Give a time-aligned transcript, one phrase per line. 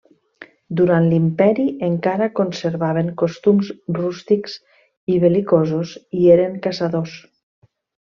[0.77, 4.59] Durant l'imperi encara conservaven costums rústics
[5.19, 7.19] i bel·licosos i eren caçadors.